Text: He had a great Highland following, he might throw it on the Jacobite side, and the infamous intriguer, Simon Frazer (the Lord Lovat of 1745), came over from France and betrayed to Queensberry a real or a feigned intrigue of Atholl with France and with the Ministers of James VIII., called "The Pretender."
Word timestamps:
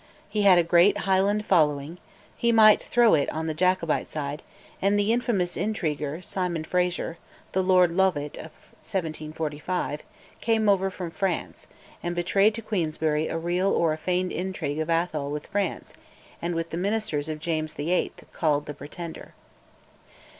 He 0.27 0.41
had 0.41 0.57
a 0.57 0.63
great 0.63 0.97
Highland 1.05 1.45
following, 1.45 1.99
he 2.35 2.51
might 2.51 2.81
throw 2.81 3.13
it 3.13 3.29
on 3.29 3.45
the 3.45 3.53
Jacobite 3.53 4.07
side, 4.09 4.41
and 4.81 4.97
the 4.97 5.13
infamous 5.13 5.55
intriguer, 5.55 6.23
Simon 6.23 6.63
Frazer 6.63 7.19
(the 7.51 7.61
Lord 7.61 7.91
Lovat 7.91 8.35
of 8.39 8.49
1745), 8.81 10.01
came 10.41 10.67
over 10.67 10.89
from 10.89 11.11
France 11.11 11.67
and 12.01 12.15
betrayed 12.15 12.55
to 12.55 12.63
Queensberry 12.63 13.27
a 13.27 13.37
real 13.37 13.69
or 13.71 13.93
a 13.93 13.97
feigned 13.97 14.31
intrigue 14.31 14.79
of 14.79 14.89
Atholl 14.89 15.29
with 15.29 15.45
France 15.45 15.93
and 16.41 16.55
with 16.55 16.71
the 16.71 16.77
Ministers 16.77 17.29
of 17.29 17.37
James 17.39 17.73
VIII., 17.75 18.11
called 18.33 18.65
"The 18.65 18.73
Pretender." 18.73 19.35